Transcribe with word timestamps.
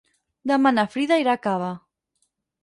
Demà 0.51 0.71
na 0.77 0.85
Frida 0.95 1.19
irà 1.25 1.37
a 1.37 1.41
Cava. 1.45 1.69